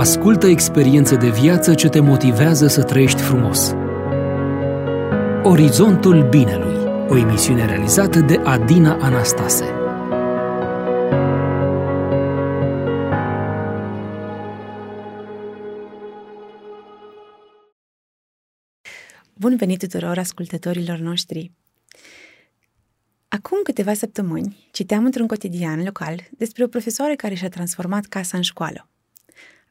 [0.00, 3.72] Ascultă experiențe de viață ce te motivează să trăiești frumos.
[5.42, 9.64] Orizontul Binelui, o emisiune realizată de Adina Anastase.
[19.34, 21.52] Bun venit tuturor ascultătorilor noștri!
[23.28, 28.42] Acum câteva săptămâni citeam într-un cotidian local despre o profesoară care și-a transformat casa în
[28.42, 28.84] școală.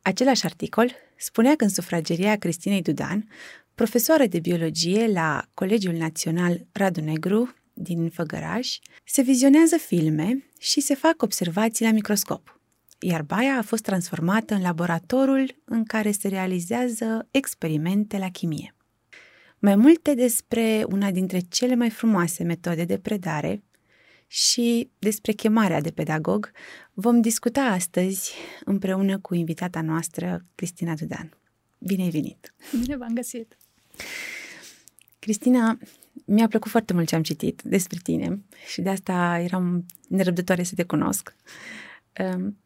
[0.01, 3.27] Același articol spunea că în sufrageria Cristinei Dudan,
[3.75, 10.95] profesoară de biologie la Colegiul Național Radu Negru din Făgăraș, se vizionează filme și se
[10.95, 12.59] fac observații la microscop,
[12.99, 18.75] iar baia a fost transformată în laboratorul în care se realizează experimente la chimie.
[19.59, 23.63] Mai multe despre una dintre cele mai frumoase metode de predare
[24.31, 26.51] și despre chemarea de pedagog
[26.93, 28.33] vom discuta astăzi
[28.65, 31.37] împreună cu invitata noastră, Cristina Dudan.
[31.77, 32.53] Bine ai venit!
[32.81, 33.57] Bine v-am găsit!
[35.19, 35.77] Cristina,
[36.25, 40.75] mi-a plăcut foarte mult ce am citit despre tine și de asta eram nerăbdătoare să
[40.75, 41.35] te cunosc.
[42.13, 42.57] Ehm,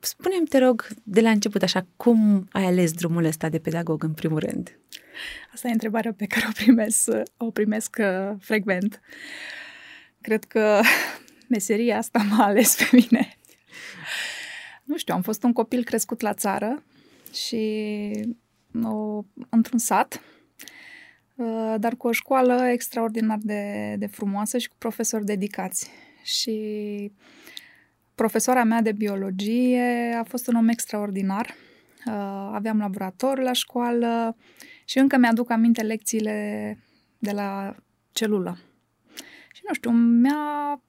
[0.00, 4.12] spune-mi, te rog, de la început, așa, cum ai ales drumul ăsta de pedagog în
[4.12, 4.78] primul rând?
[5.52, 9.00] Asta e întrebarea pe care o primesc, o primesc uh, frecvent.
[10.20, 10.80] Cred că
[11.48, 13.36] meseria asta m-a ales pe mine.
[14.84, 16.82] Nu știu, am fost un copil crescut la țară
[17.32, 18.10] și
[18.84, 20.20] o, într-un sat,
[21.34, 25.90] uh, dar cu o școală extraordinar de, de frumoasă și cu profesori dedicați.
[26.22, 27.12] Și
[28.14, 31.54] profesoara mea de biologie a fost un om extraordinar.
[32.06, 34.36] Uh, aveam laborator la școală
[34.84, 36.78] și încă mi-aduc aminte lecțiile
[37.18, 37.74] de la
[38.12, 38.58] celulă.
[39.68, 40.82] Și nu știu, mi-a,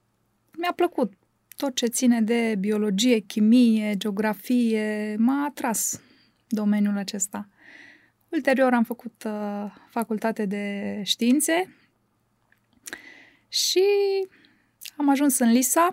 [0.58, 1.14] mi-a plăcut
[1.56, 6.02] tot ce ține de biologie, chimie, geografie, m-a atras
[6.48, 7.48] domeniul acesta.
[8.30, 11.76] Ulterior am făcut uh, facultate de științe
[13.48, 13.84] și
[14.98, 15.90] am ajuns în Lisa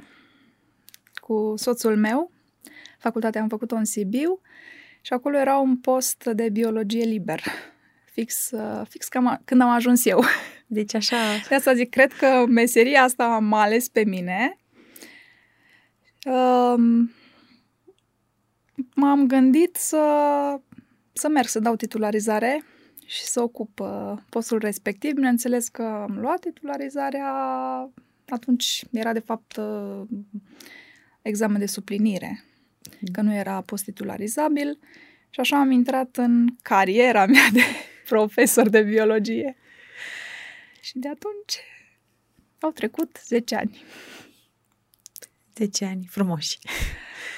[1.15, 2.31] cu soțul meu.
[2.99, 4.41] Facultatea am făcut-o în Sibiu
[5.00, 7.43] și acolo era un post de biologie liber.
[8.12, 10.22] Fix, uh, fix cam când am ajuns eu.
[10.66, 11.16] Deci așa...
[11.49, 14.56] De asta zic, cred că meseria asta m-a ales pe mine.
[16.25, 17.10] Um,
[18.94, 20.00] m-am gândit să,
[21.12, 22.65] să merg să dau titularizare
[23.06, 25.12] și să ocup uh, postul respectiv.
[25.12, 27.32] Bineînțeles că am luat titularizarea,
[28.28, 30.03] atunci era de fapt uh,
[31.22, 32.44] examen de suplinire,
[33.12, 34.78] că nu era post titularizabil
[35.31, 37.60] și așa am intrat în cariera mea de
[38.09, 39.56] profesor de biologie.
[40.87, 41.59] Și de atunci
[42.61, 43.85] au trecut 10 ani.
[45.55, 46.59] 10 ani frumoși.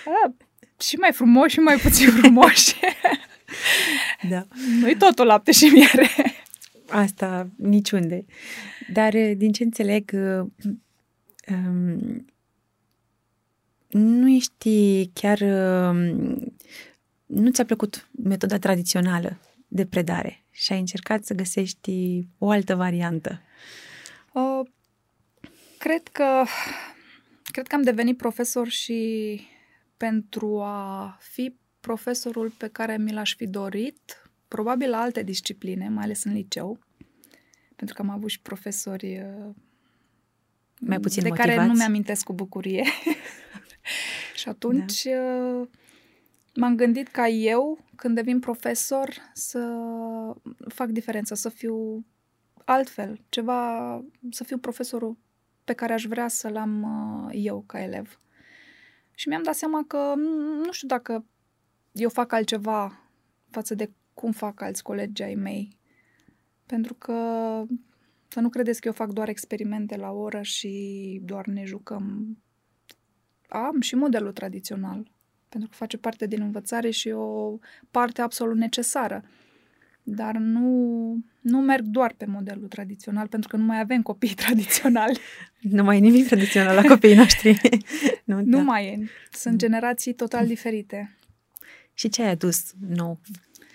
[0.04, 0.34] A,
[0.82, 2.74] și mai frumoși și mai puțin frumoși.
[4.30, 4.46] da.
[4.80, 6.08] Nu-i totul lapte și miere.
[6.88, 8.24] Asta niciunde.
[8.92, 10.10] Dar din ce înțeleg,
[11.48, 12.26] um,
[13.88, 15.40] nu ești chiar...
[15.40, 16.56] Um,
[17.26, 23.42] nu ți-a plăcut metoda tradițională de predare și ai încercat să găsești o altă variantă?
[24.32, 24.60] Uh,
[25.78, 26.44] cred că
[27.42, 29.40] cred că am devenit profesor și
[29.96, 36.04] pentru a fi profesorul pe care mi l-aș fi dorit, probabil la alte discipline, mai
[36.04, 36.78] ales în liceu,
[37.76, 39.26] pentru că am avut și profesori
[40.80, 41.54] mai puțin de motivați.
[41.54, 42.84] care nu mi-amintesc cu bucurie.
[44.40, 45.68] și atunci da
[46.54, 49.80] m-am gândit ca eu, când devin profesor, să
[50.68, 52.06] fac diferența, să fiu
[52.64, 55.16] altfel, ceva, să fiu profesorul
[55.64, 58.20] pe care aș vrea să-l am uh, eu ca elev.
[59.14, 60.14] Și mi-am dat seama că
[60.64, 61.24] nu știu dacă
[61.92, 63.10] eu fac altceva
[63.50, 65.76] față de cum fac alți colegi ai mei.
[66.66, 67.14] Pentru că
[68.28, 72.36] să nu credeți că eu fac doar experimente la oră și doar ne jucăm.
[73.48, 75.10] Am și modelul tradițional
[75.48, 77.58] pentru că face parte din învățare și o
[77.90, 79.24] parte absolut necesară.
[80.02, 85.18] Dar nu, nu merg doar pe modelul tradițional, pentru că nu mai avem copii tradiționali.
[85.60, 87.60] Nu mai e nimic tradițional la copiii noștri.
[88.24, 88.62] nu, nu da.
[88.62, 89.08] mai e.
[89.32, 91.16] Sunt generații total diferite.
[91.94, 93.20] Și ce ai adus nou?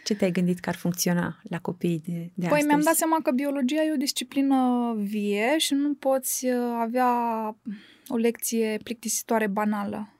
[0.04, 2.66] Ce te-ai gândit că ar funcționa la copiii de, de păi astăzi?
[2.66, 7.12] mi-am dat seama că biologia e o disciplină vie și nu poți uh, avea
[8.08, 10.14] o lecție plictisitoare banală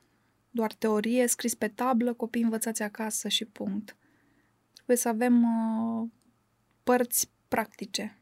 [0.54, 3.96] doar teorie, scris pe tablă, copii învățați acasă și punct.
[4.72, 6.08] Trebuie să avem uh,
[6.82, 8.18] părți practice.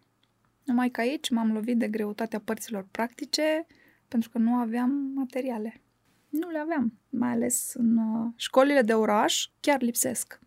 [0.64, 3.66] Numai că aici m-am lovit de greutatea părților practice
[4.08, 5.80] pentru că nu aveam materiale.
[6.28, 10.40] Nu le aveam, mai ales în uh, școlile de oraș, chiar lipsesc.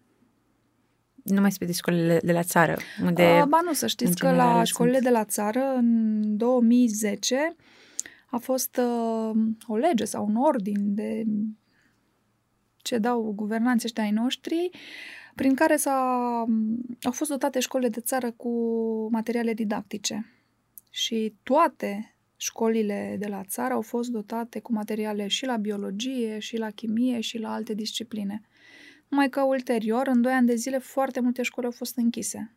[1.23, 3.39] nu mai spre de școlile de la țară, unde...
[3.41, 5.07] Uh, ba nu, să știți că la școlile sunt...
[5.07, 7.55] de la țară, în 2010,
[8.29, 11.23] a fost uh, o lege sau un ordin de
[12.85, 14.69] ce dau guvernanții ăștia ai noștri,
[15.35, 15.99] prin care s-a,
[17.01, 18.51] au fost dotate școlile de țară cu
[19.11, 20.25] materiale didactice.
[20.89, 26.57] Și toate școlile de la țară au fost dotate cu materiale și la biologie, și
[26.57, 28.41] la chimie, și la alte discipline.
[29.07, 32.55] Numai că ulterior, în doi ani de zile, foarte multe școli au fost închise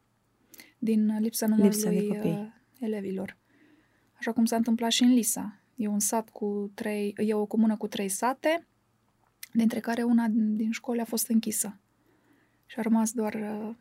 [0.78, 2.46] din lipsa numărului lipsa uh,
[2.80, 3.36] elevilor.
[4.12, 5.60] Așa cum s-a întâmplat și în Lisa.
[5.76, 8.66] E un sat cu trei, e o comună cu trei sate,
[9.52, 11.78] dintre care una din școli a fost închisă.
[12.66, 13.74] Și a rămas doar, uh,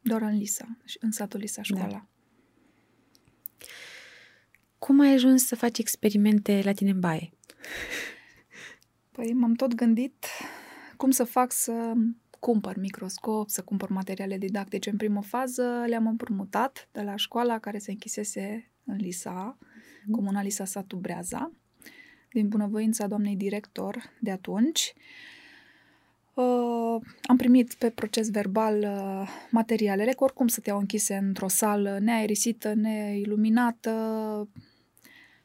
[0.00, 1.88] doar în Lisa, în satul Lisa școala.
[1.88, 2.06] Da.
[4.78, 7.32] Cum ai ajuns să faci experimente la tine în baie?
[9.12, 10.26] Păi m-am tot gândit
[10.96, 11.92] cum să fac să
[12.38, 14.90] cumpăr microscop, să cumpăr materiale didactice.
[14.90, 19.58] În primă fază le-am împrumutat de la școala care se închisese în Lisa,
[20.06, 20.14] mm.
[20.14, 21.52] Comuna Lisa Satu Breaza,
[22.32, 24.94] din bunăvoința doamnei director de atunci.
[26.34, 32.74] Uh, am primit pe proces verbal uh, materialele, că oricum stăteau închise într-o sală neaerisită,
[32.74, 34.48] neiluminată,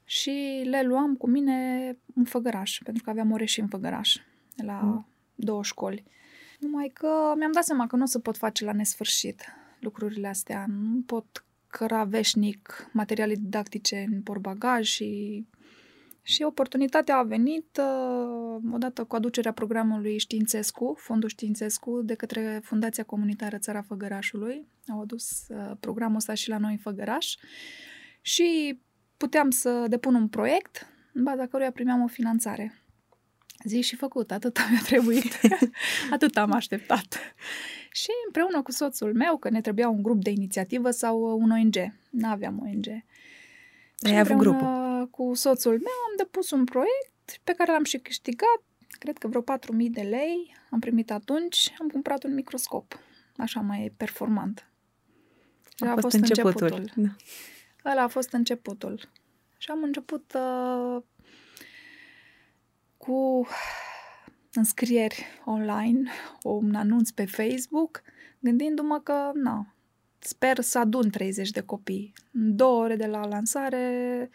[0.06, 4.18] și le luam cu mine în Făgăraș, pentru că aveam ore și în Făgăraș,
[4.56, 5.08] la mm.
[5.36, 6.04] două școli.
[6.60, 9.42] Numai că mi-am dat seama că nu o să pot face la nesfârșit
[9.80, 10.66] lucrurile astea.
[10.68, 15.46] Nu pot căra veșnic materiale didactice în porbagaj și
[16.28, 23.04] și oportunitatea a venit uh, odată cu aducerea programului Științescu, Fondul Științescu, de către Fundația
[23.04, 24.68] Comunitară Țara Făgărașului.
[24.88, 27.36] Au adus uh, programul ăsta și la noi în Făgăraș.
[28.22, 28.80] Și
[29.18, 32.84] puteam să depun un proiect în baza căruia primeam o finanțare.
[33.64, 35.40] Zi și făcut, atât mi-a trebuit,
[36.16, 37.36] atât am așteptat.
[37.92, 41.76] Și împreună cu soțul meu, că ne trebuia un grup de inițiativă sau un ONG.
[42.10, 42.86] Nu aveam ONG.
[44.00, 44.85] Ai avut grupul.
[45.16, 49.42] Cu soțul meu am depus un proiect pe care l-am și câștigat, cred că vreo
[49.42, 49.48] 4.000
[49.90, 53.00] de lei am primit atunci, am cumpărat un microscop,
[53.38, 54.70] așa mai performant.
[55.78, 56.68] A, a fost, fost începutul.
[56.68, 57.04] începutul.
[57.04, 57.90] Da.
[57.92, 59.10] Ăla a fost începutul.
[59.58, 61.02] Și am început uh,
[62.98, 63.48] cu
[64.54, 66.10] înscrieri online,
[66.44, 68.02] un anunț pe Facebook,
[68.40, 69.76] gândindu-mă că, na,
[70.20, 72.14] sper să adun 30 de copii.
[72.32, 74.30] În două ore de la lansare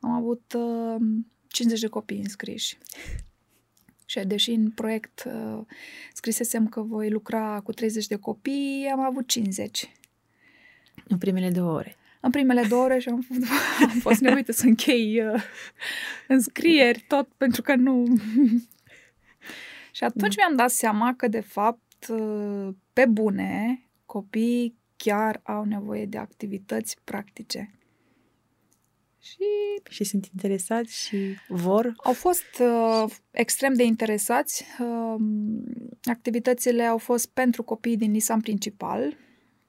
[0.00, 1.02] am avut uh,
[1.48, 2.78] 50 de copii înscriși.
[4.04, 5.60] Și deși în proiect uh,
[6.12, 9.92] scrisesem că voi lucra cu 30 de copii, am avut 50.
[11.08, 13.26] În primele două ore în primele două ore și am,
[13.90, 15.42] am fost nevoită să închei uh,
[16.28, 18.06] înscrieri, tot pentru că nu...
[19.96, 26.06] și atunci mi-am dat seama că, de fapt, uh, pe bune, copiii chiar au nevoie
[26.06, 27.70] de activități practice.
[29.22, 29.44] Și,
[29.90, 31.16] și sunt interesați și
[31.48, 31.94] vor?
[31.96, 34.64] Au fost uh, extrem de interesați.
[34.78, 35.20] Uh,
[36.04, 39.16] activitățile au fost pentru copii din Nisan principal,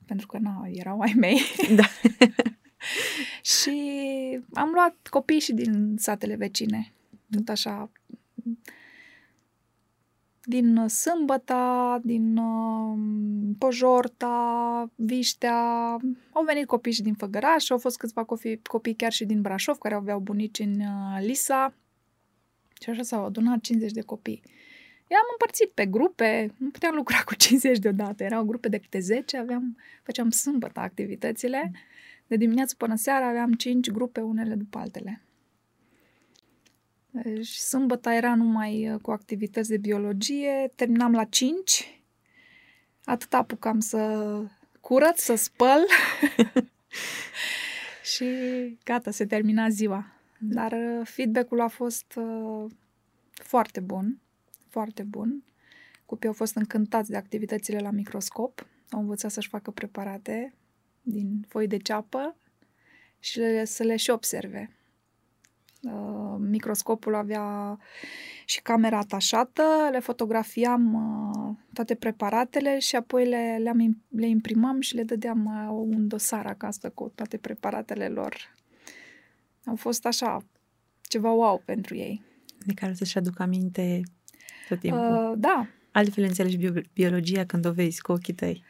[0.06, 1.42] pentru că nu erau ai mei.
[1.76, 1.84] Da.
[3.62, 3.72] și
[4.54, 6.94] am luat copii și din satele vecine.
[7.36, 7.92] Tot așa,
[10.44, 12.98] din Sâmbăta, din uh,
[13.58, 15.98] Pojorta, Viștea.
[16.32, 19.78] Au venit copii și din Făgăraș, au fost câțiva copii, copii chiar și din Brașov,
[19.78, 21.74] care aveau bunici în uh, Lisa.
[22.82, 24.42] Și așa s-au adunat 50 de copii.
[25.08, 29.38] I-am împărțit pe grupe, nu puteam lucra cu 50 deodată, erau grupe de câte 10,
[29.38, 31.72] aveam, făceam sâmbătă activitățile.
[32.28, 35.22] De dimineață până seara aveam 5 grupe, unele după altele.
[37.12, 42.02] Deci sâmbătă era numai uh, cu activități de biologie, terminam la 5,
[43.04, 44.44] atât apucam să
[44.82, 45.86] curăț, să spăl
[48.14, 48.28] și
[48.84, 50.06] gata, se termina ziua.
[50.40, 52.72] Dar uh, feedback-ul a fost uh,
[53.34, 54.22] foarte bun
[54.72, 55.44] foarte bun.
[56.06, 60.54] Copiii au fost încântați de activitățile la microscop, au învățat să-și facă preparate
[61.02, 62.36] din foi de ceapă
[63.20, 64.70] și le, să le și observe.
[65.82, 67.78] Uh, microscopul avea
[68.46, 73.72] și camera atașată, le fotografiam uh, toate preparatele și apoi le, le,
[74.08, 78.54] le imprimam și le dădeam uh, un dosar acasă cu toate preparatele lor.
[79.66, 80.46] Au fost așa,
[81.02, 82.24] ceva wow pentru ei.
[82.66, 84.02] De care să-și aduc aminte
[84.70, 85.30] tot timpul.
[85.32, 85.68] Uh, da.
[85.92, 88.64] Altfel înțelegi bio- biologia când o vezi cu ochii tăi.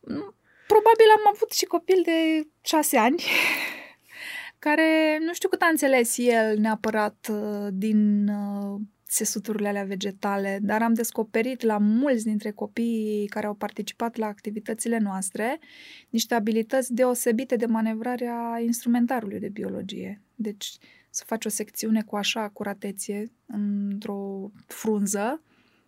[0.00, 0.34] Mm,
[0.66, 3.22] probabil am avut și copil de șase ani
[4.64, 10.82] care nu știu cât a înțeles el neapărat uh, din uh, țesuturile alea vegetale, dar
[10.82, 15.58] am descoperit la mulți dintre copiii care au participat la activitățile noastre
[16.08, 20.22] niște abilități deosebite de manevrare a instrumentarului de biologie.
[20.34, 20.76] Deci
[21.10, 25.42] să faci o secțiune cu așa acuratețe într-o frunză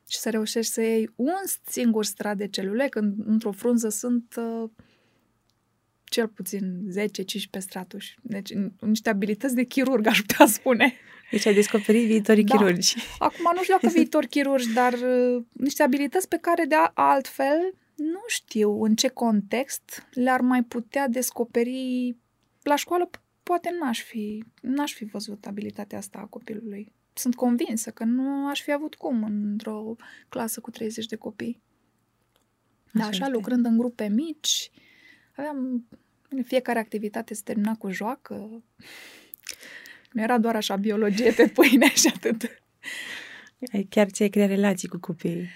[0.08, 4.70] și să reușești să iei un singur strat de celule, când într-o frunză sunt uh,
[6.16, 8.18] cel puțin 10-15 straturi.
[8.22, 10.94] Deci niște abilități de chirurg, aș putea spune.
[11.30, 12.56] Deci ai descoperit viitorii da.
[12.56, 12.94] chirurgi.
[13.18, 18.20] Acum nu știu dacă viitori chirurgi, dar uh, niște abilități pe care de altfel nu
[18.26, 22.16] știu în ce context le-ar mai putea descoperi
[22.62, 23.10] la școală.
[23.42, 26.92] Poate n-aș fi, n-aș fi văzut abilitatea asta a copilului.
[27.12, 29.96] Sunt convinsă că nu aș fi avut cum într-o
[30.28, 31.60] clasă cu 30 de copii.
[32.92, 34.70] Da, așa, așa lucrând în grupe mici,
[35.36, 35.86] aveam
[36.44, 38.62] fiecare activitate se termina cu joacă.
[40.12, 42.60] Nu era doar așa biologie pe pâine și atât.
[43.88, 45.48] Chiar ți-ai creat relații cu copiii.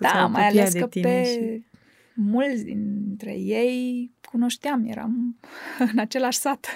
[0.00, 1.64] Da, mai ales că pe și...
[2.14, 5.38] mulți dintre ei cunoșteam, eram
[5.92, 6.66] în același sat.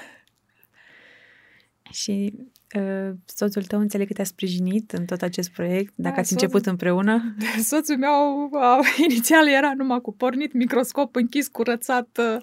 [1.91, 2.47] Și uh,
[3.25, 6.67] soțul tău înțeleg că te-a sprijinit în tot acest proiect, dacă da, ați soțul, început
[6.67, 7.35] împreună?
[7.71, 12.43] Soțul meu uh, inițial era numai cu pornit, microscop închis, curățat uh,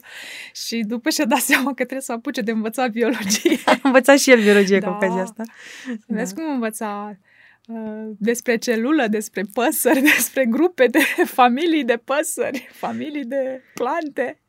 [0.53, 3.59] și după și-a dat seama că trebuie să apuce de învățat biologie.
[3.65, 4.87] a învățat și el biologie da.
[4.87, 5.43] cu ocazia asta.
[5.87, 6.15] Da.
[6.15, 7.17] Vezi cum învăța
[7.67, 14.41] uh, despre celulă, despre păsări, despre grupe de familii de păsări, familii de plante.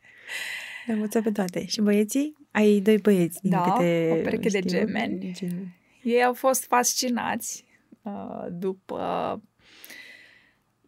[0.86, 1.66] Le învăță pe toate.
[1.66, 2.36] Și băieții?
[2.50, 5.32] Ai doi băieți, din da, câte o pereche știu, de gemeni.
[5.32, 5.76] gemeni.
[6.02, 7.64] Ei au fost fascinați
[8.02, 9.42] uh, după,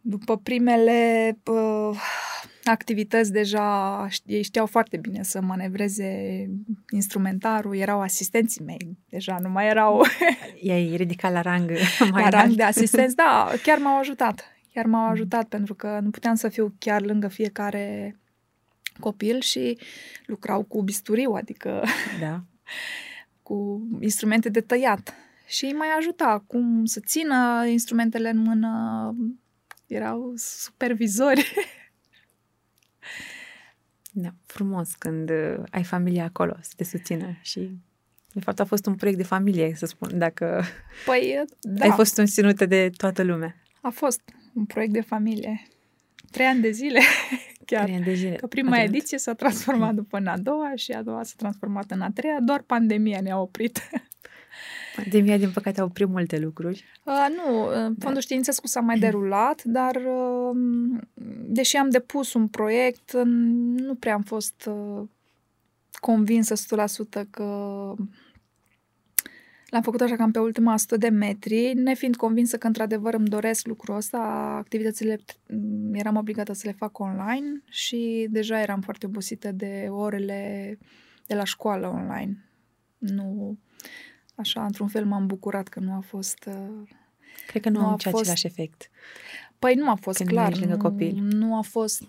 [0.01, 1.99] după primele uh,
[2.63, 6.09] activități deja, ei știau foarte bine să manevreze
[6.89, 10.05] instrumentarul, erau asistenții mei, deja nu mai erau...
[10.67, 11.71] I-ai ridicat la rang
[12.11, 14.55] mai La rang de asistenți, da, chiar m-au ajutat.
[14.73, 15.11] Chiar m-au mm.
[15.11, 18.15] ajutat pentru că nu puteam să fiu chiar lângă fiecare
[19.01, 19.77] copil și
[20.25, 21.83] lucrau cu bisturiu, adică
[22.19, 22.43] da.
[23.43, 25.13] cu instrumente de tăiat.
[25.47, 29.15] Și îi mai ajuta cum să țină instrumentele în mână.
[29.87, 31.53] Erau supervizori.
[34.13, 37.71] Da, frumos când uh, ai familia acolo să te susțină și
[38.33, 40.63] de fapt a fost un proiect de familie, să spun, dacă
[41.05, 41.83] păi, da.
[41.83, 43.55] ai fost susținută de toată lumea.
[43.81, 44.21] A fost
[44.53, 45.67] un proiect de familie.
[46.31, 46.99] Trei ani de zile
[47.65, 47.83] chiar.
[47.83, 48.35] Trei ani de zile.
[48.35, 48.95] Că prima Adevărat.
[48.95, 52.39] ediție s-a transformat după în a doua și a doua s-a transformat în a treia.
[52.39, 53.79] Doar pandemia ne-a oprit.
[54.95, 56.85] Pandemia, din păcate, a oprit multe lucruri.
[57.03, 58.19] Uh, nu, Fondul da.
[58.19, 60.57] științesc s-a mai derulat, dar uh,
[61.45, 63.11] deși am depus un proiect,
[63.75, 65.07] nu prea am fost uh,
[65.99, 66.53] convinsă
[67.21, 67.45] 100% că
[69.71, 73.67] L-am făcut așa cam pe ultima 100 de metri, nefiind convinsă că într-adevăr îmi doresc
[73.67, 74.17] lucrul ăsta.
[74.57, 75.19] Activitățile
[75.91, 80.77] eram obligată să le fac online și deja eram foarte obosită de orele
[81.27, 82.45] de la școală online.
[82.97, 83.57] Nu,
[84.35, 86.45] așa, într-un fel m-am bucurat că nu a fost...
[86.47, 86.89] Uh,
[87.47, 88.05] Cred că nu, nu a fost...
[88.05, 88.89] același efect.
[89.59, 90.55] Păi nu a fost Când clar.
[90.55, 91.15] Nu, copil.
[91.15, 92.03] nu a fost...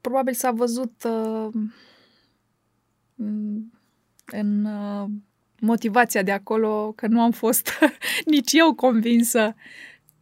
[0.00, 1.52] Probabil s-a văzut uh,
[4.26, 5.08] în uh,
[5.66, 7.70] motivația de acolo, că nu am fost
[8.34, 9.54] nici eu convinsă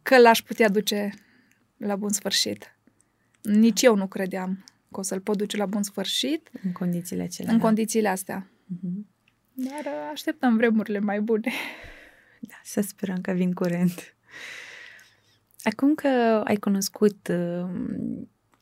[0.01, 1.13] că l-aș putea duce
[1.77, 2.77] la bun sfârșit.
[3.41, 6.49] Nici eu nu credeam că o să-l pot duce la bun sfârșit.
[6.63, 7.51] În condițiile acelea.
[7.51, 7.63] În da?
[7.63, 8.47] condițiile astea.
[8.47, 9.13] Uh-huh.
[9.53, 11.51] Dar uh, așteptăm vremurile mai bune.
[12.39, 14.15] Da, să sperăm că vin curent.
[15.63, 16.07] Acum că
[16.45, 17.69] ai cunoscut uh,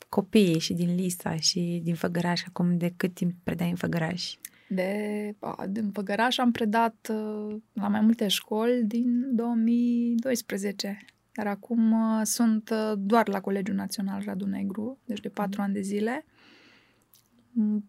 [0.08, 4.34] copiii și din Lisa și din Făgăraș, acum de cât timp predai în Făgăraș?
[4.68, 5.34] De,
[5.68, 11.04] din Păgăraș am predat uh, la mai multe școli din 2012.
[11.32, 15.64] Dar acum uh, sunt uh, doar la Colegiul Național Radu Negru, deci de patru mm.
[15.64, 16.24] ani de zile.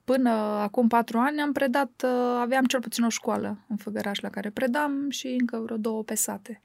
[0.03, 2.05] Până acum patru ani am predat,
[2.39, 6.15] aveam cel puțin o școală în Făgăraș la care predam și încă vreo două pe
[6.15, 6.61] sate.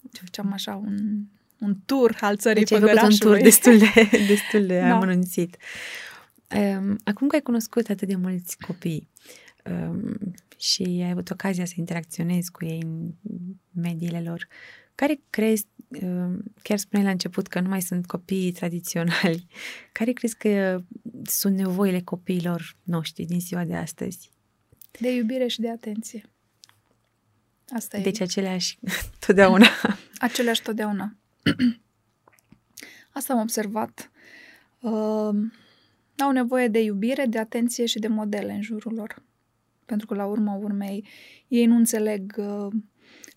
[0.00, 0.96] Deci făceam așa un,
[1.58, 3.26] un tur al țării deci Făgărașului.
[3.26, 4.94] un tur destul de, destul de da.
[4.94, 5.56] amănunțit.
[7.04, 9.08] Acum că ai cunoscut atât de mulți copii
[9.70, 13.10] um, și ai avut ocazia să interacționezi cu ei în
[13.72, 14.48] mediile lor,
[14.94, 15.66] care crezi,
[16.02, 19.46] um, chiar spuneai la început că nu mai sunt copii tradiționali,
[19.98, 20.82] care crezi că
[21.24, 24.30] sunt nevoile copiilor noștri din ziua de astăzi?
[25.00, 26.30] De iubire și de atenție.
[27.68, 28.22] Asta deci e.
[28.28, 28.78] aceleași
[29.18, 29.66] totdeauna.
[30.18, 31.16] Aceleași totdeauna.
[33.10, 34.10] Asta am observat.
[34.80, 35.34] Uh,
[36.22, 39.22] au nevoie de iubire, de atenție și de modele în jurul lor.
[39.86, 41.06] Pentru că, la urma urmei,
[41.48, 42.72] ei nu înțeleg uh,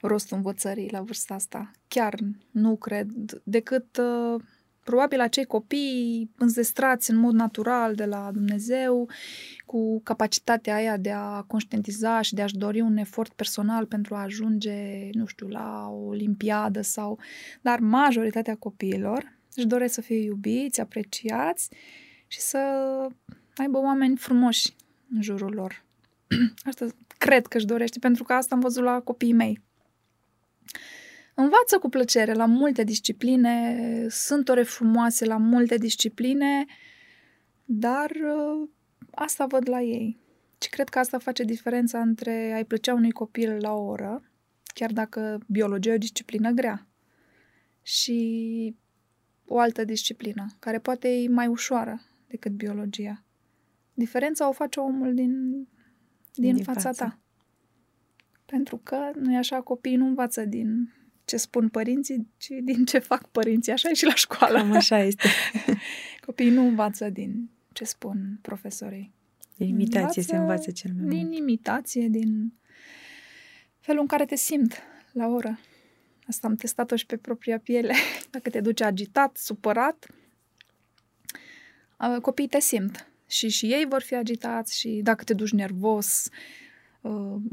[0.02, 1.72] rostul învățării la vârsta asta.
[1.88, 2.20] chiar
[2.52, 3.10] nu cred,
[3.44, 4.42] decât uh,
[4.84, 9.10] probabil acei copii înzestrați în mod natural de la Dumnezeu,
[9.66, 14.22] cu capacitatea aia de a conștientiza și de a-și dori un efort personal pentru a
[14.22, 17.20] ajunge, nu știu, la o olimpiadă sau...
[17.62, 21.70] Dar majoritatea copiilor își doresc să fie iubiți, apreciați
[22.32, 22.58] și să
[23.56, 24.76] aibă oameni frumoși
[25.10, 25.84] în jurul lor.
[26.70, 29.62] Asta cred că își dorește, pentru că asta am văzut la copiii mei.
[31.36, 33.78] Învață cu plăcere la multe discipline,
[34.10, 36.66] sunt ore frumoase la multe discipline,
[37.66, 38.70] dar uh,
[39.12, 40.20] asta văd la ei.
[40.62, 44.32] Și cred că asta face diferența între a-i plăcea unui copil la o oră,
[44.74, 46.88] chiar dacă biologia e o disciplină grea,
[47.82, 48.76] și
[49.46, 53.24] o altă disciplină, care poate e mai ușoară decât biologia.
[53.94, 55.52] Diferența o face omul din,
[56.34, 57.20] din, din fața, fața ta.
[58.46, 60.94] Pentru că, nu e așa, copiii nu învață din
[61.26, 63.72] ce spun părinții, ci din ce fac părinții.
[63.72, 64.58] Așa e și la școală.
[64.58, 65.28] Cam așa este.
[66.26, 69.14] Copiii nu învață din ce spun profesorii.
[69.58, 71.38] Din imitație învață se învață cel mai Din mult.
[71.38, 72.54] imitație, din
[73.80, 74.78] felul în care te simt
[75.12, 75.60] la oră.
[76.28, 77.94] Asta am testat-o și pe propria piele.
[78.32, 80.08] Dacă te duci agitat, supărat,
[82.22, 83.12] copiii te simt.
[83.28, 86.30] Și și ei vor fi agitați și dacă te duci nervos,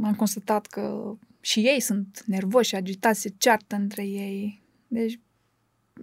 [0.03, 4.63] am constatat că și ei sunt nervoși, agitați, se ceartă între ei.
[4.89, 5.21] Deci,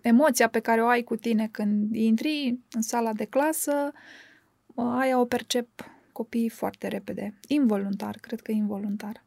[0.02, 3.92] emoția pe care o ai cu tine când intri în sala de clasă,
[4.76, 5.68] aia o percep
[6.12, 7.40] copiii foarte repede.
[7.48, 9.26] Involuntar, cred că involuntar.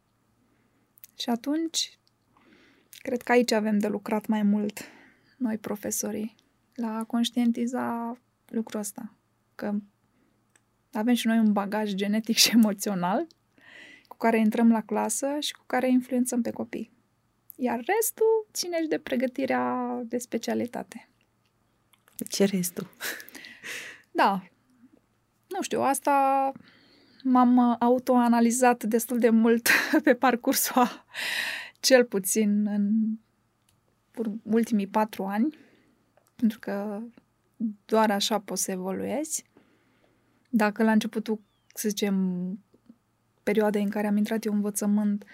[1.17, 1.99] Și atunci,
[3.01, 4.79] cred că aici avem de lucrat mai mult
[5.37, 6.35] noi profesorii,
[6.73, 8.17] la a conștientiza
[8.49, 9.13] lucrul ăsta.
[9.55, 9.73] Că
[10.91, 13.27] avem și noi un bagaj genetic și emoțional
[14.19, 16.91] care intrăm la clasă și cu care influențăm pe copii.
[17.55, 21.09] Iar restul ține și de pregătirea de specialitate.
[22.29, 22.87] Ce restul?
[24.11, 24.43] Da.
[25.47, 26.51] Nu știu, asta
[27.23, 29.69] m-am autoanalizat destul de mult
[30.03, 31.05] pe parcursul a,
[31.79, 32.91] cel puțin în
[34.43, 35.57] ultimii patru ani,
[36.35, 37.01] pentru că
[37.85, 39.43] doar așa poți să evoluezi.
[40.49, 41.41] Dacă la începutul,
[41.73, 42.57] să zicem,
[43.43, 45.25] perioadei în care am intrat eu în învățământ,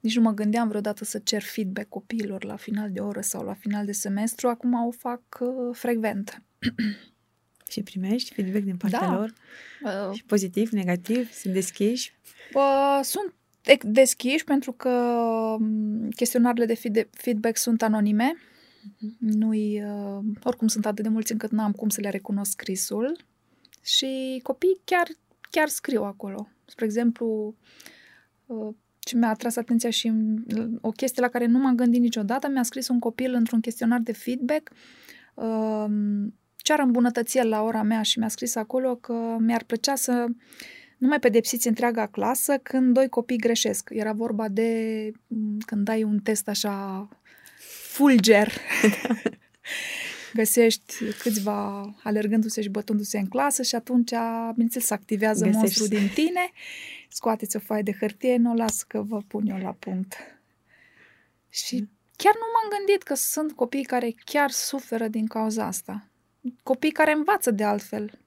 [0.00, 3.54] nici nu mă gândeam vreodată să cer feedback copiilor la final de oră sau la
[3.54, 4.48] final de semestru.
[4.48, 6.42] Acum o fac uh, frecvent.
[7.70, 9.14] Și primești feedback din partea da.
[9.14, 9.32] lor?
[9.82, 11.32] Uh, și pozitiv, negativ?
[11.32, 12.14] Sunt deschiși?
[12.54, 13.34] Uh, sunt
[13.82, 14.88] deschiși pentru că
[15.58, 18.36] um, chestionarele de feedback sunt anonime.
[18.80, 19.18] Uh-huh.
[19.18, 23.24] Nu-i, uh, oricum sunt atât de mulți încât n-am cum să le recunosc scrisul.
[23.82, 25.08] Și copiii chiar,
[25.50, 26.48] chiar scriu acolo.
[26.64, 27.54] Spre exemplu,
[28.46, 30.12] uh, ce mi-a atras atenția și
[30.80, 34.12] o chestie la care nu m-am gândit niciodată, mi-a scris un copil într-un chestionar de
[34.12, 34.70] feedback
[35.34, 39.94] um, ce ar îmbunătăți el la ora mea și mi-a scris acolo că mi-ar plăcea
[39.94, 40.26] să
[40.98, 43.88] nu mai pedepsiți întreaga clasă când doi copii greșesc.
[43.92, 45.10] Era vorba de
[45.66, 47.08] când dai un test așa
[47.90, 48.52] fulger
[50.34, 54.12] găsești câțiva alergându-se și bătându-se în clasă și atunci,
[54.50, 55.58] bineînțeles, se activează Găsești.
[55.58, 56.50] monstru din tine,
[57.08, 60.16] scoateți o foaie de hârtie, nu o las că vă pun eu la punct.
[61.48, 66.06] Și chiar nu m-am gândit că sunt copii care chiar suferă din cauza asta.
[66.62, 68.18] Copii care învață de altfel.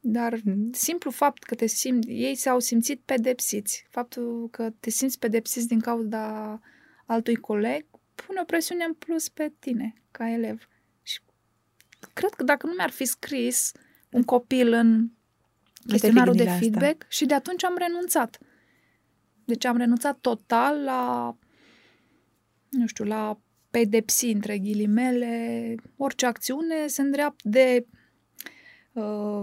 [0.00, 0.40] Dar
[0.72, 3.86] simplu fapt că te simți, ei s-au simțit pedepsiți.
[3.90, 6.60] Faptul că te simți pedepsiți din cauza
[7.06, 7.84] altui coleg
[8.26, 10.66] pune o presiune în plus pe tine, ca elev
[12.12, 13.72] cred că dacă nu mi-ar fi scris
[14.10, 15.10] un copil în
[15.86, 17.06] chestionarul de feedback asta.
[17.08, 18.38] și de atunci am renunțat.
[19.44, 21.36] Deci am renunțat total la,
[22.68, 27.86] nu știu, la pedepsi între ghilimele, orice acțiune se îndreaptă de
[28.92, 29.42] uh,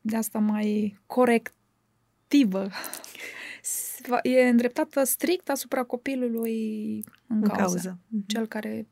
[0.00, 2.68] de asta mai corectivă.
[4.22, 6.94] E îndreptată strict asupra copilului
[7.26, 7.62] în, în cauză.
[7.62, 7.98] cauză.
[8.08, 8.26] Mhm.
[8.26, 8.86] Cel care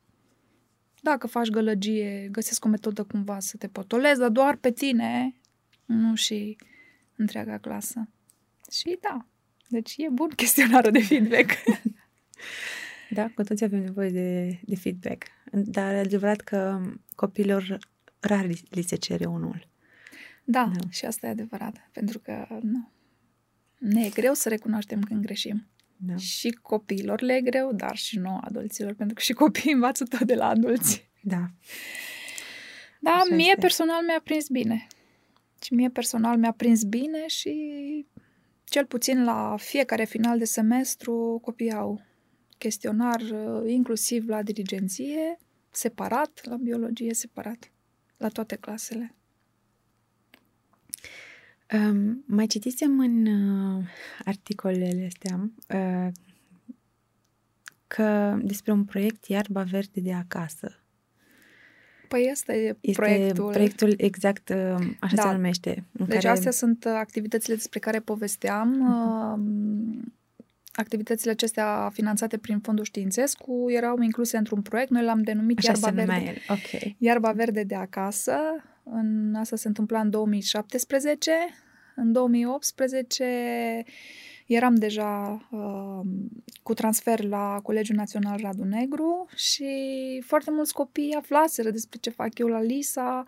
[1.03, 5.35] dacă faci gălăgie, găsesc o metodă cumva să te potolezi, dar doar pe tine,
[5.85, 6.57] nu și
[7.17, 8.09] întreaga clasă.
[8.71, 9.27] Și da,
[9.69, 11.51] deci e bun chestionarul de feedback.
[13.11, 15.25] da, cu toți avem nevoie de, de feedback.
[15.53, 16.81] Dar e adevărat că
[17.15, 17.79] copilor
[18.21, 19.69] rar li se cere unul.
[20.45, 21.89] Da, da, și asta e adevărat.
[21.93, 22.91] Pentru că nu,
[23.79, 25.67] ne e greu să recunoaștem când greșim.
[25.97, 26.17] Da.
[26.17, 30.23] Și copiilor le e greu, dar și nouă adulților, pentru că și copiii învață tot
[30.23, 31.11] de la adulți.
[31.23, 31.47] Da.
[33.01, 33.61] Da, Așa mie este.
[33.61, 34.87] personal mi-a prins bine.
[35.63, 37.53] Și mie personal mi-a prins bine și
[38.65, 42.01] cel puțin la fiecare final de semestru copiii au
[42.59, 45.39] chestionar uh, inclusiv la dirigenție,
[45.71, 47.73] separat, la biologie separat,
[48.17, 49.15] la toate clasele.
[51.75, 53.85] Um, mai citisem în uh,
[54.25, 56.13] articolele astea uh,
[57.87, 60.83] că despre un proiect Iarba Verde de acasă.
[62.09, 63.51] Păi ăsta e Este proiectul.
[63.51, 65.23] proiectul exact, uh, așa Da.
[65.23, 65.85] se numește.
[65.93, 66.29] În Deci care...
[66.29, 68.69] astea sunt uh, activitățile despre care povesteam.
[68.69, 69.99] Mhm.
[69.99, 70.03] Uh,
[70.73, 74.91] Activitățile acestea finanțate prin Fondul Științescu erau incluse într-un proiect.
[74.91, 76.13] Noi l-am denumit Așa Iarba se Verde.
[76.13, 76.37] numea el.
[76.49, 76.95] Ok.
[76.99, 78.37] Iarba Verde de acasă.
[78.91, 81.33] În, asta se întâmpla în 2017.
[81.97, 83.85] În 2018
[84.47, 86.01] eram deja uh,
[86.63, 89.67] cu transfer la Colegiul Național Radu Negru și
[90.27, 93.25] foarte mulți copii aflaseră despre ce fac eu la LISA,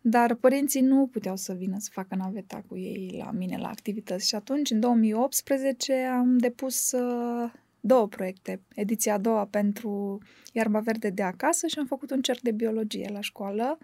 [0.00, 4.28] dar părinții nu puteau să vină să facă naveta cu ei la mine la activități.
[4.28, 8.60] Și atunci, în 2018, am depus uh, două proiecte.
[8.74, 10.18] Ediția a doua pentru
[10.52, 13.78] Iarba Verde de acasă și am făcut un cerc de biologie la școală.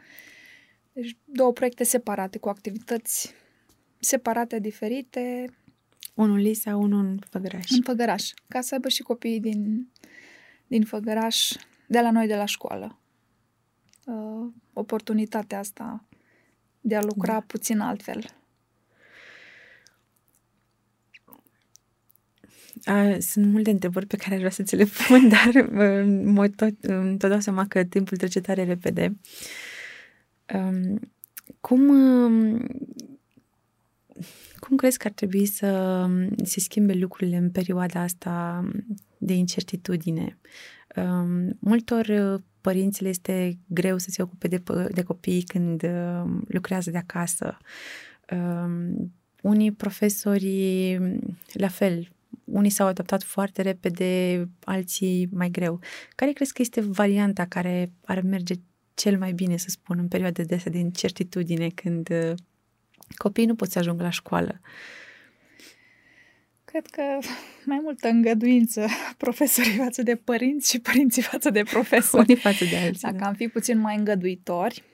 [1.00, 3.34] Deci două proiecte separate, cu activități
[3.98, 5.52] separate, diferite,
[6.14, 7.70] Unul Lisa, unul în Făgăraș.
[7.70, 9.88] în Făgăraș, ca să aibă și copiii din,
[10.66, 11.52] din Făgăraș
[11.87, 12.98] de la noi de la școală.
[14.06, 16.04] Uh, oportunitatea asta
[16.80, 17.40] de a lucra Da.
[17.40, 18.24] puțin altfel.
[22.84, 26.48] A, sunt multe întrebări pe care aș vrea să ți le pun, dar uh, mă
[26.48, 29.04] tot, îmi tot dau seama că timpul trece tare repede.
[29.04, 29.20] Um,
[31.61, 32.66] cum, um,
[34.58, 36.06] cum crezi că ar trebui să
[36.44, 38.64] se schimbe lucrurile în perioada asta
[39.18, 40.38] de incertitudine?
[40.96, 45.82] Um, multor uh, părinți le este greu să se ocupe de, pă- de copii când
[45.82, 47.56] uh, lucrează de acasă.
[48.30, 50.98] Um, unii profesori,
[51.52, 52.08] la fel,
[52.44, 55.80] unii s-au adaptat foarte repede, alții mai greu.
[56.16, 58.54] Care crezi că este varianta care ar merge
[58.98, 62.34] cel mai bine, să spun, în perioade de astea de incertitudine, când uh,
[63.16, 64.61] copiii nu pot să ajungă la școală?
[66.64, 67.02] Cred că
[67.64, 72.22] mai multă îngăduință profesorii față de părinți și părinții față de profesori.
[72.22, 73.00] Unii față de alții.
[73.00, 73.26] Dacă da.
[73.26, 74.84] am fi puțin mai îngăduitori,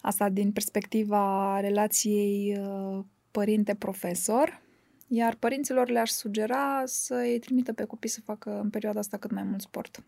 [0.00, 4.62] asta din perspectiva relației uh, părinte-profesor,
[5.06, 9.30] iar părinților le-aș sugera să îi trimită pe copii să facă în perioada asta cât
[9.30, 10.02] mai mult sport.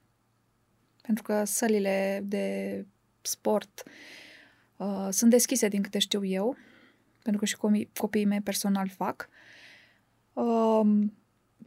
[1.07, 2.87] Pentru că sălile de
[3.23, 3.83] sport
[4.77, 6.57] uh, sunt deschise din câte știu eu,
[7.23, 9.29] pentru că și comi- copiii mei personal fac.
[10.33, 11.07] Uh,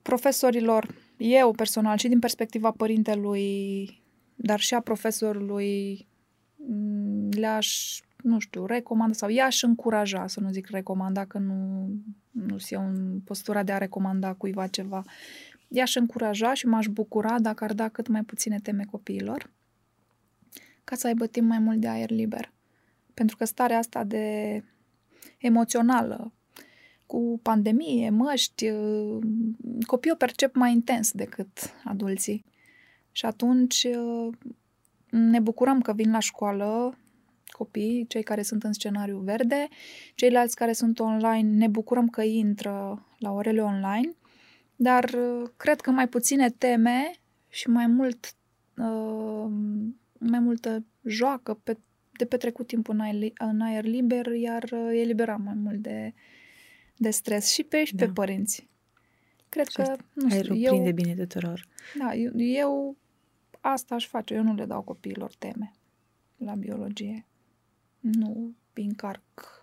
[0.02, 4.06] profesorilor, eu personal și din perspectiva părintelui
[4.40, 6.08] dar și a profesorului
[6.56, 11.90] m, le-aș, nu știu, recomanda sau i-aș încuraja, să nu zic recomanda, că nu,
[12.32, 15.04] nu sunt eu în postura de a recomanda cuiva ceva.
[15.68, 19.52] I-aș încuraja și m-aș bucura dacă ar da cât mai puține teme copiilor,
[20.84, 22.54] ca să aibă timp mai mult de aer liber.
[23.14, 24.64] Pentru că starea asta de
[25.38, 26.34] emoțională,
[27.06, 28.72] cu pandemie, măști,
[29.86, 32.46] copiii o percep mai intens decât adulții.
[33.12, 33.88] Și atunci
[35.10, 36.98] ne bucurăm că vin la școală
[37.48, 39.68] copii, cei care sunt în scenariu verde,
[40.16, 44.16] ceilalți care sunt online, ne bucurăm că intră la orele online,
[44.80, 45.18] dar
[45.58, 47.12] cred că mai puține teme
[47.50, 48.36] și mai mult
[50.18, 51.78] mai multă joacă pe,
[52.12, 56.14] de petrecut timpul în aer, în aer liber, iar elibera mai mult de,
[56.96, 58.06] de stres și pe, și da.
[58.06, 58.68] pe părinți.
[59.50, 60.72] Cred că, nu știu, Aerul eu...
[60.72, 61.68] prinde bine tuturor.
[62.00, 62.98] Da, eu, eu
[63.62, 64.34] asta aș face.
[64.34, 65.72] Eu nu le dau copiilor teme
[66.38, 67.26] la biologie.
[68.00, 69.57] Nu îi încarc.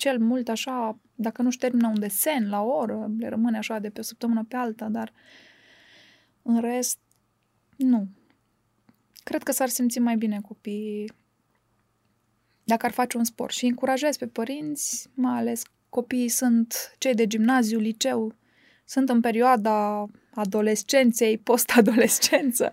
[0.00, 3.90] Cel mult așa, dacă nu-și termină un desen la o oră, le rămâne așa de
[3.90, 5.12] pe o săptămână pe alta, dar
[6.42, 6.98] în rest,
[7.76, 8.08] nu.
[9.24, 11.12] Cred că s-ar simți mai bine copiii
[12.64, 17.26] dacă ar face un sport și încurajez pe părinți, mai ales copiii sunt cei de
[17.26, 18.34] gimnaziu, liceu,
[18.84, 22.72] sunt în perioada adolescenței, post-adolescență,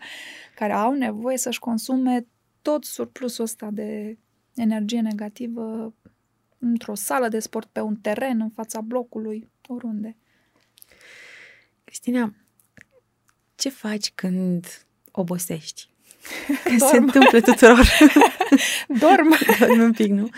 [0.56, 2.26] care au nevoie să-și consume
[2.62, 4.18] tot surplusul ăsta de
[4.56, 5.94] energie negativă
[6.60, 10.15] într-o sală de sport, pe un teren, în fața blocului, oriunde.
[11.84, 12.34] Cristina,
[13.56, 15.89] ce faci când obosești?
[16.63, 16.91] Că Dorm.
[16.91, 17.88] se întâmplă tuturor.
[19.02, 19.36] Dorm.
[19.60, 20.30] Dorm un pic, nu?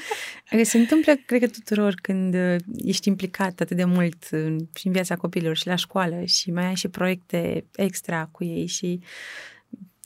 [0.49, 4.87] Că se întâmplă, cred că tuturor, când uh, ești implicat atât de mult în, și
[4.87, 8.99] în viața copilor și la școală și mai ai și proiecte extra cu ei și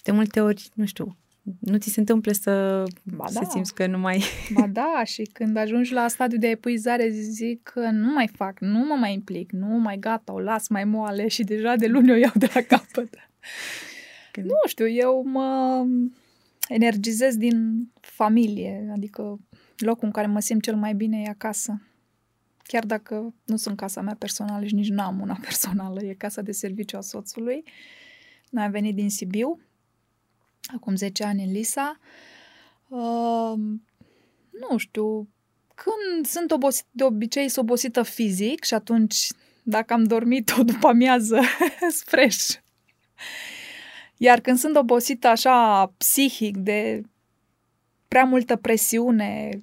[0.03, 1.17] de multe ori, nu știu,
[1.59, 3.49] nu ți se întâmplă să, Ba să da.
[3.49, 4.23] simți că nu mai...
[4.53, 8.79] Ba da, și când ajungi la stadiul de epuizare zic că nu mai fac, nu
[8.79, 12.15] mă mai implic, nu mai gata, o las mai moale și deja de luni o
[12.15, 13.15] iau de la capăt.
[14.31, 14.45] Când...
[14.45, 15.83] Nu știu, eu mă
[16.67, 19.39] energizez din familie, adică
[19.77, 21.81] locul în care mă simt cel mai bine e acasă.
[22.63, 26.41] Chiar dacă nu sunt casa mea personală și nici nu am una personală, e casa
[26.41, 27.63] de serviciu a soțului.
[28.49, 29.59] Noi am venit din Sibiu,
[30.75, 31.99] acum 10 ani în Lisa.
[32.87, 33.53] Uh,
[34.69, 35.27] nu știu,
[35.75, 39.27] când sunt obosit, de obicei sunt obosită fizic și atunci
[39.63, 41.41] dacă am dormit o după amiază,
[42.05, 42.53] fresh.
[44.17, 47.01] Iar când sunt obosită așa psihic de
[48.07, 49.61] prea multă presiune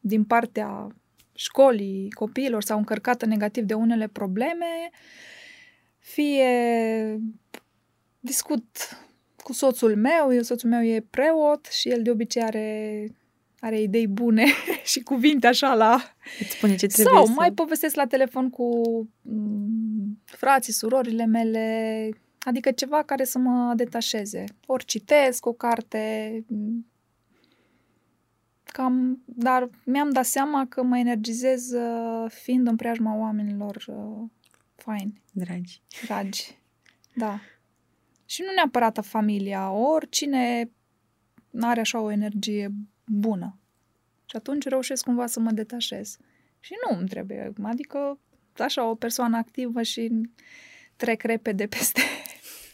[0.00, 0.86] din partea
[1.34, 4.90] școlii, copiilor sau încărcată negativ de unele probleme,
[5.98, 6.50] fie
[8.20, 8.66] discut
[9.48, 13.08] cu soțul meu, eu, soțul meu e preot și el de obicei are,
[13.60, 14.44] are idei bune
[14.90, 16.14] și cuvinte așa la...
[16.40, 17.32] Îți spune ce trebuie Sau să...
[17.36, 18.70] mai povestesc la telefon cu
[19.22, 22.08] mm, frații, surorile mele,
[22.38, 24.44] adică ceva care să mă detașeze.
[24.66, 26.86] Ori citesc o carte, mm,
[28.64, 34.28] cam, dar mi-am dat seama că mă energizez uh, fiind în preajma oamenilor uh,
[34.76, 35.22] faini.
[35.32, 35.82] Dragi.
[36.06, 36.58] Dragi,
[37.14, 37.40] da.
[38.28, 40.70] Și nu neapărat familia, oricine
[41.60, 42.70] are așa o energie
[43.06, 43.58] bună.
[44.24, 46.16] Și atunci reușesc cumva să mă detașez.
[46.60, 48.18] Și nu îmi trebuie, adică
[48.58, 50.10] așa o persoană activă și
[50.96, 52.00] trec repede peste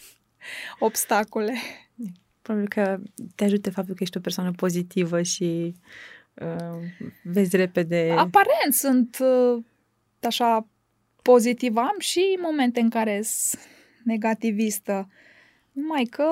[0.79, 1.55] obstacole.
[2.43, 3.01] Probabil că
[3.35, 5.75] te ajută faptul că ești o persoană pozitivă și
[6.35, 6.79] uh,
[7.23, 8.15] vezi repede...
[8.17, 9.65] Aparent sunt uh,
[10.23, 10.69] așa
[11.23, 11.81] pozitivă.
[11.81, 13.63] Am și momente în care sunt
[14.05, 15.09] negativistă.
[15.75, 16.27] Numai că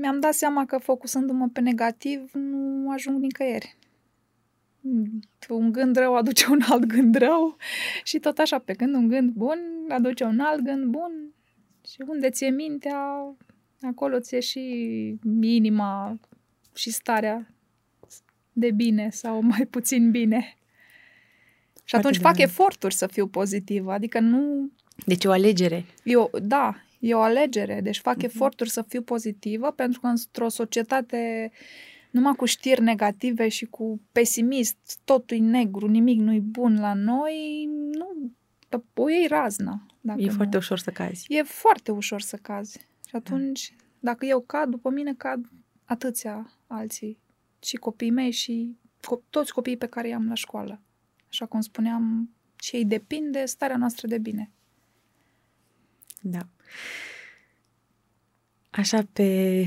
[0.00, 3.76] mi-am dat seama că focusându-mă pe negativ nu ajung nicăieri.
[5.48, 7.56] Un gând rău aduce un alt gând rău
[8.04, 11.32] și tot așa, pe când un gând bun aduce un alt gând bun
[11.88, 12.98] și unde ți-e mintea,
[13.80, 14.60] acolo ți-e și
[15.40, 16.20] inima
[16.74, 17.54] și starea
[18.52, 20.56] de bine sau mai puțin bine.
[21.84, 24.70] Și atunci fac eforturi să fiu pozitivă, adică nu...
[25.04, 25.84] Deci o alegere.
[26.04, 28.24] Eu, da, e o alegere, deci fac uh-huh.
[28.24, 31.50] eforturi să fiu pozitivă, pentru că într-o societate
[32.10, 37.68] numai cu știri negative și cu pesimist, totul e negru, nimic nu-i bun la noi,
[37.92, 38.30] nu,
[38.94, 39.86] o iei razna.
[40.00, 40.32] Dacă e nu.
[40.32, 41.24] foarte ușor să cazi.
[41.28, 42.78] E foarte ușor să cazi.
[43.08, 43.84] Și atunci, da.
[44.00, 45.50] dacă eu cad, după mine cad
[45.84, 47.18] atâția alții.
[47.62, 50.80] Și copiii mei și co- toți copiii pe care i-am la școală.
[51.28, 52.30] Așa cum spuneam,
[52.60, 54.50] și ei depind de starea noastră de bine.
[56.28, 56.46] Da.
[58.70, 59.64] Așa pe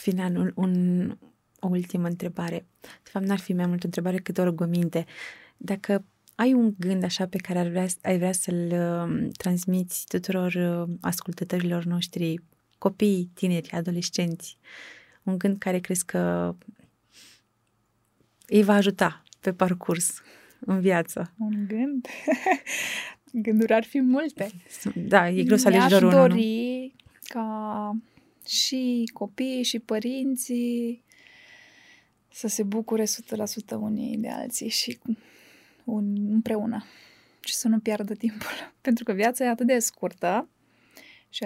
[0.00, 1.16] final, un, un,
[1.60, 2.66] o ultimă întrebare.
[2.80, 5.06] De fapt, n-ar fi mai mult o întrebare cât o rugăminte.
[5.56, 10.52] Dacă ai un gând așa pe care ar vrea, ai vrea să-l uh, transmiți tuturor
[10.54, 12.40] uh, ascultătorilor noștri,
[12.78, 14.58] copii, tineri, adolescenți,
[15.22, 16.54] un gând care crezi că
[18.46, 20.22] îi va ajuta pe parcurs
[20.60, 21.32] în viață?
[21.38, 22.06] Un gând?
[23.42, 24.50] Gânduri ar fi multe.
[24.94, 26.28] Da, e greu să alegi doar unul.
[26.28, 27.96] dori ca
[28.46, 31.04] și copiii și părinții
[32.28, 33.06] să se bucure 100%
[33.78, 34.98] unii de alții și
[35.84, 36.84] un, împreună
[37.40, 38.72] și să nu piardă timpul.
[38.80, 40.48] Pentru că viața e atât de scurtă
[41.28, 41.44] și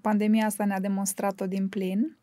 [0.00, 2.16] pandemia asta ne-a demonstrat-o din plin.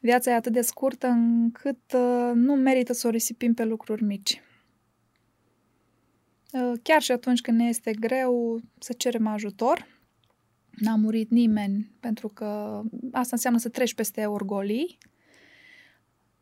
[0.00, 4.42] Viața e atât de scurtă încât uh, nu merită să o risipim pe lucruri mici.
[6.56, 9.86] Uh, chiar și atunci când ne este greu să cerem ajutor,
[10.70, 14.98] n-a murit nimeni, pentru că asta înseamnă să treci peste orgolii.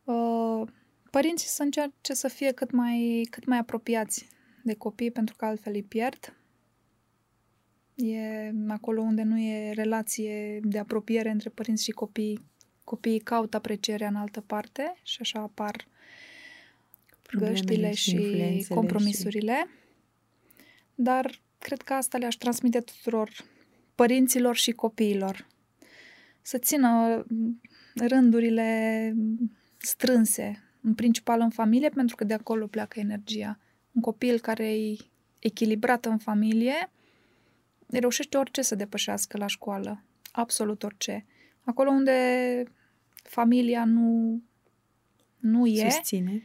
[0.04, 0.62] Uh,
[1.10, 4.28] părinții să încerce să fie cât mai, cât mai apropiați
[4.62, 6.36] de copii, pentru că altfel îi pierd.
[7.94, 12.52] E acolo unde nu e relație de apropiere între părinți și copii.
[12.84, 15.86] Copiii caută aprecierea în altă parte și așa apar
[17.32, 18.10] găștile și,
[18.60, 19.66] și compromisurile.
[19.68, 19.83] Și...
[20.94, 23.30] Dar cred că asta le-aș transmite tuturor
[23.94, 25.46] părinților și copiilor.
[26.42, 27.24] Să țină
[27.94, 29.12] rândurile
[29.78, 33.58] strânse, în principal în familie, pentru că de acolo pleacă energia.
[33.92, 34.96] Un copil care e
[35.38, 36.90] echilibrat în familie
[37.86, 40.02] reușește orice să depășească la școală.
[40.32, 41.26] Absolut orice.
[41.64, 42.12] Acolo unde
[43.22, 44.40] familia nu,
[45.38, 45.90] nu e.
[45.90, 46.42] Susține.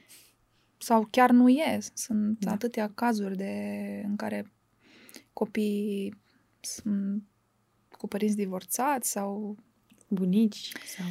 [0.80, 1.80] Sau chiar nu e.
[1.94, 2.52] Sunt da.
[2.52, 3.54] atâtea cazuri de,
[4.06, 4.52] în care
[5.34, 6.22] copiii
[6.60, 7.24] sunt
[7.98, 9.58] cu părinți divorțați sau...
[10.08, 11.06] Bunici sau...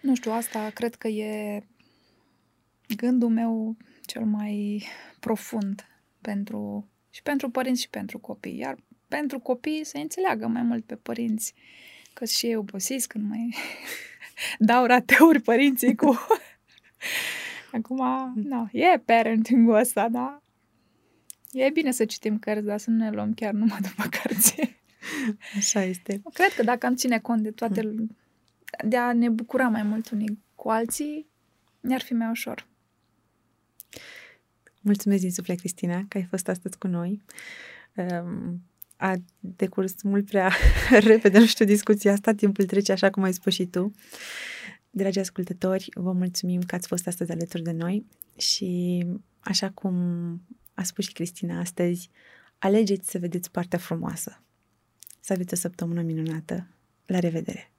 [0.00, 1.62] Nu știu, asta cred că e
[2.96, 4.84] gândul meu cel mai
[5.20, 5.86] profund
[6.20, 8.56] pentru și pentru părinți și pentru copii.
[8.58, 8.76] Iar
[9.08, 11.54] pentru copii să înțeleagă mai mult pe părinți
[12.12, 13.54] că și ei obosiți când mai
[14.58, 16.18] dau rateuri părinții cu...
[17.72, 20.42] Acum, no, e parenting-ul ăsta, da?
[21.52, 24.78] E bine să citim cărți, dar să nu ne luăm chiar numai după cărți.
[25.56, 26.22] Așa este.
[26.32, 27.94] Cred că dacă am ține cont de toate,
[28.84, 31.26] de a ne bucura mai mult unii cu alții,
[31.80, 32.68] ne-ar fi mai ușor.
[34.80, 37.22] Mulțumesc din suflet, Cristina, că ai fost astăzi cu noi.
[37.94, 38.62] Um,
[38.96, 40.52] a decurs mult prea
[41.10, 43.92] repede, nu știu, discuția asta, timpul trece așa cum ai spus și tu.
[44.90, 49.06] Dragi ascultători, vă mulțumim că ați fost astăzi alături de noi și
[49.40, 49.94] așa cum
[50.74, 52.10] a spus și Cristina astăzi,
[52.58, 54.42] alegeți să vedeți partea frumoasă.
[55.20, 56.66] Să aveți o săptămână minunată.
[57.06, 57.72] La revedere!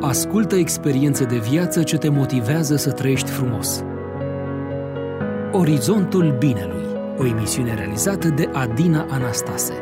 [0.00, 3.82] Ascultă experiențe de viață ce te motivează să trăiești frumos.
[5.52, 6.86] Orizontul Binelui,
[7.18, 9.74] o emisiune realizată de Adina Anastase.